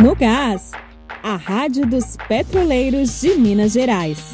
No 0.00 0.14
Gás, 0.14 0.70
a 1.24 1.34
Rádio 1.34 1.84
dos 1.84 2.16
Petroleiros 2.28 3.20
de 3.20 3.34
Minas 3.34 3.72
Gerais. 3.72 4.32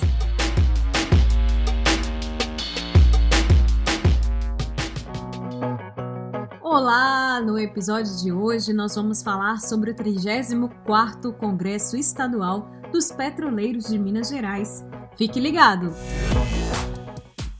Olá! 6.60 7.40
No 7.40 7.58
episódio 7.58 8.14
de 8.22 8.30
hoje 8.30 8.74
nós 8.74 8.94
vamos 8.94 9.22
falar 9.22 9.62
sobre 9.62 9.92
o 9.92 9.94
34º 9.94 11.32
Congresso 11.32 11.96
Estadual 11.96 12.70
dos 12.92 13.10
Petroleiros 13.10 13.86
de 13.86 13.98
Minas 13.98 14.28
Gerais. 14.28 14.84
Fique 15.16 15.40
ligado! 15.40 15.94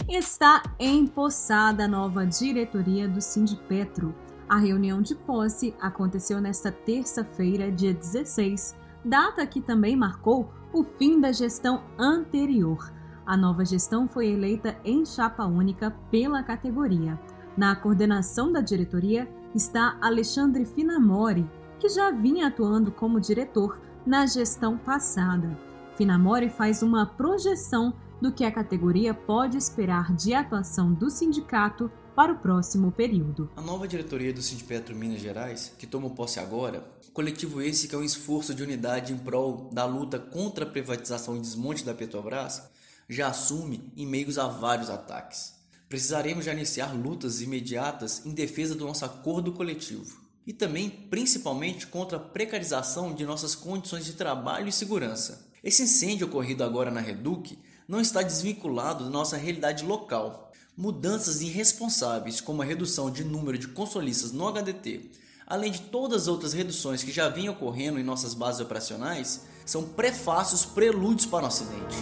Está 0.06 0.62
empossada 0.78 1.86
a 1.86 1.88
nova 1.88 2.26
diretoria 2.26 3.08
do 3.08 3.22
Sindipetro. 3.22 4.14
A 4.48 4.58
reunião 4.58 5.00
de 5.00 5.14
posse 5.14 5.74
aconteceu 5.80 6.40
nesta 6.40 6.70
terça-feira, 6.70 7.72
dia 7.72 7.94
16, 7.94 8.74
data 9.04 9.46
que 9.46 9.60
também 9.60 9.96
marcou 9.96 10.50
o 10.72 10.84
fim 10.84 11.20
da 11.20 11.32
gestão 11.32 11.82
anterior. 11.98 12.92
A 13.24 13.36
nova 13.36 13.64
gestão 13.64 14.06
foi 14.06 14.28
eleita 14.28 14.76
em 14.84 15.04
chapa 15.06 15.46
única 15.46 15.90
pela 16.10 16.42
categoria. 16.42 17.18
Na 17.56 17.74
coordenação 17.74 18.52
da 18.52 18.60
diretoria 18.60 19.28
está 19.54 19.96
Alexandre 20.00 20.66
Finamori, 20.66 21.48
que 21.78 21.88
já 21.88 22.10
vinha 22.10 22.48
atuando 22.48 22.92
como 22.92 23.20
diretor 23.20 23.80
na 24.04 24.26
gestão 24.26 24.76
passada. 24.76 25.56
Finamori 25.96 26.50
faz 26.50 26.82
uma 26.82 27.06
projeção 27.06 27.94
do 28.20 28.32
que 28.32 28.44
a 28.44 28.52
categoria 28.52 29.14
pode 29.14 29.56
esperar 29.56 30.12
de 30.12 30.34
atuação 30.34 30.92
do 30.92 31.08
sindicato 31.08 31.90
para 32.14 32.32
o 32.32 32.38
próximo 32.38 32.92
período. 32.92 33.50
A 33.56 33.60
nova 33.60 33.88
diretoria 33.88 34.32
do 34.32 34.40
Sindipetro 34.40 34.94
Minas 34.94 35.20
Gerais, 35.20 35.72
que 35.76 35.86
toma 35.86 36.10
posse 36.10 36.38
agora, 36.38 36.84
coletivo 37.12 37.60
esse 37.60 37.88
que 37.88 37.94
é 37.94 37.98
um 37.98 38.04
esforço 38.04 38.54
de 38.54 38.62
unidade 38.62 39.12
em 39.12 39.18
prol 39.18 39.68
da 39.72 39.84
luta 39.84 40.18
contra 40.18 40.64
a 40.64 40.70
privatização 40.70 41.36
e 41.36 41.40
desmonte 41.40 41.84
da 41.84 41.92
Petrobras, 41.92 42.62
já 43.08 43.28
assume 43.28 43.92
em 43.96 44.06
meios 44.06 44.38
a 44.38 44.46
vários 44.46 44.88
ataques. 44.88 45.54
Precisaremos 45.88 46.44
já 46.44 46.52
iniciar 46.52 46.94
lutas 46.94 47.42
imediatas 47.42 48.24
em 48.24 48.32
defesa 48.32 48.74
do 48.74 48.86
nosso 48.86 49.04
acordo 49.04 49.52
coletivo 49.52 50.22
e 50.46 50.52
também, 50.52 50.88
principalmente, 50.88 51.86
contra 51.86 52.18
a 52.18 52.20
precarização 52.20 53.14
de 53.14 53.24
nossas 53.24 53.54
condições 53.54 54.04
de 54.04 54.12
trabalho 54.12 54.68
e 54.68 54.72
segurança. 54.72 55.46
Esse 55.62 55.82
incêndio 55.82 56.26
ocorrido 56.26 56.62
agora 56.62 56.90
na 56.90 57.00
Reduc 57.00 57.58
não 57.88 58.00
está 58.00 58.22
desvinculado 58.22 59.04
da 59.04 59.10
nossa 59.10 59.36
realidade 59.36 59.84
local 59.84 60.52
mudanças 60.76 61.40
irresponsáveis, 61.40 62.40
como 62.40 62.62
a 62.62 62.64
redução 62.64 63.10
de 63.10 63.24
número 63.24 63.56
de 63.56 63.68
consolistas 63.68 64.32
no 64.32 64.48
HDT, 64.48 65.10
além 65.46 65.70
de 65.70 65.82
todas 65.82 66.22
as 66.22 66.28
outras 66.28 66.52
reduções 66.52 67.02
que 67.02 67.12
já 67.12 67.28
vinham 67.28 67.54
ocorrendo 67.54 67.98
em 67.98 68.02
nossas 68.02 68.34
bases 68.34 68.60
operacionais, 68.60 69.46
são 69.64 69.84
prefácios 69.84 70.64
prelúdios 70.64 71.26
para 71.26 71.44
o 71.44 71.46
acidente. 71.46 71.96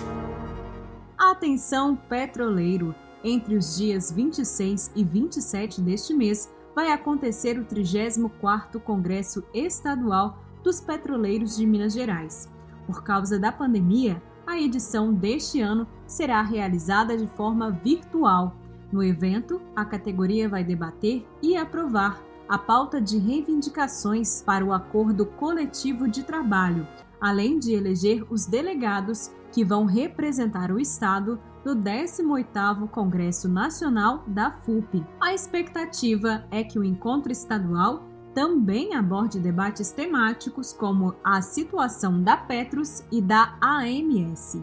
Atenção 1.18 1.94
petroleiro! 1.94 2.94
Entre 3.24 3.54
os 3.54 3.76
dias 3.76 4.10
26 4.10 4.90
e 4.96 5.04
27 5.04 5.80
deste 5.80 6.12
mês 6.12 6.50
vai 6.74 6.90
acontecer 6.90 7.58
o 7.58 7.64
34º 7.64 8.80
Congresso 8.80 9.44
Estadual 9.54 10.42
dos 10.64 10.80
Petroleiros 10.80 11.56
de 11.56 11.66
Minas 11.66 11.92
Gerais. 11.92 12.48
Por 12.86 13.04
causa 13.04 13.38
da 13.38 13.52
pandemia, 13.52 14.20
a 14.46 14.58
edição 14.58 15.14
deste 15.14 15.60
ano 15.60 15.86
será 16.06 16.42
realizada 16.42 17.16
de 17.16 17.28
forma 17.28 17.70
virtual 17.70 18.56
no 18.92 19.02
evento, 19.02 19.60
a 19.74 19.84
categoria 19.84 20.48
vai 20.48 20.62
debater 20.62 21.26
e 21.42 21.56
aprovar 21.56 22.22
a 22.48 22.58
pauta 22.58 23.00
de 23.00 23.18
reivindicações 23.18 24.42
para 24.42 24.64
o 24.64 24.72
acordo 24.72 25.24
coletivo 25.24 26.06
de 26.06 26.22
trabalho, 26.22 26.86
além 27.20 27.58
de 27.58 27.72
eleger 27.72 28.24
os 28.30 28.46
delegados 28.46 29.30
que 29.52 29.64
vão 29.64 29.84
representar 29.84 30.70
o 30.70 30.78
Estado 30.78 31.40
no 31.64 31.76
18º 31.76 32.88
Congresso 32.88 33.48
Nacional 33.48 34.24
da 34.26 34.50
FUP. 34.50 35.04
A 35.20 35.32
expectativa 35.32 36.44
é 36.50 36.64
que 36.64 36.78
o 36.78 36.84
encontro 36.84 37.30
estadual 37.30 38.02
também 38.34 38.94
aborde 38.94 39.38
debates 39.38 39.92
temáticos 39.92 40.72
como 40.72 41.14
a 41.22 41.40
situação 41.42 42.22
da 42.22 42.36
Petros 42.36 43.04
e 43.12 43.20
da 43.20 43.56
AMS. 43.60 44.62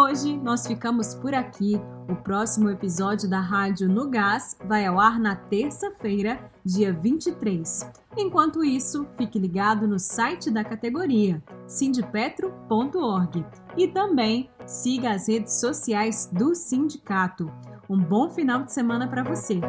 Hoje 0.00 0.36
nós 0.38 0.66
ficamos 0.66 1.14
por 1.14 1.34
aqui. 1.34 1.80
O 2.08 2.16
próximo 2.16 2.70
episódio 2.70 3.28
da 3.28 3.38
Rádio 3.38 3.88
No 3.88 4.08
Gás 4.08 4.56
vai 4.64 4.86
ao 4.86 4.98
ar 4.98 5.20
na 5.20 5.36
terça-feira, 5.36 6.40
dia 6.64 6.92
23. 6.92 7.88
Enquanto 8.16 8.64
isso, 8.64 9.06
fique 9.16 9.38
ligado 9.38 9.86
no 9.86 9.98
site 9.98 10.50
da 10.50 10.64
categoria, 10.64 11.42
sindipetro.org, 11.66 13.44
e 13.76 13.86
também 13.86 14.50
siga 14.66 15.10
as 15.10 15.28
redes 15.28 15.60
sociais 15.60 16.28
do 16.32 16.54
sindicato. 16.54 17.50
Um 17.88 17.98
bom 17.98 18.30
final 18.30 18.64
de 18.64 18.72
semana 18.72 19.06
para 19.06 19.22
você! 19.22 19.60